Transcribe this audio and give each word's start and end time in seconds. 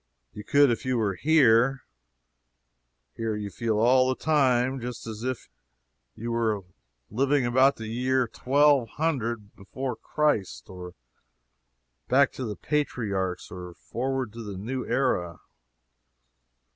You 0.33 0.43
could 0.43 0.71
if 0.71 0.83
you 0.83 0.97
were 0.97 1.13
here. 1.13 1.83
Here, 3.17 3.35
you 3.35 3.51
feel 3.51 3.77
all 3.77 4.09
the 4.09 4.15
time 4.15 4.79
just 4.81 5.05
as 5.05 5.21
if 5.21 5.47
you 6.15 6.31
were 6.31 6.63
living 7.11 7.45
about 7.45 7.75
the 7.75 7.85
year 7.85 8.21
1200 8.21 9.55
before 9.55 9.95
Christ 9.95 10.71
or 10.71 10.95
back 12.07 12.31
to 12.31 12.45
the 12.45 12.55
patriarchs 12.55 13.51
or 13.51 13.75
forward 13.75 14.33
to 14.33 14.41
the 14.41 14.57
New 14.57 14.83
Era. 14.87 15.39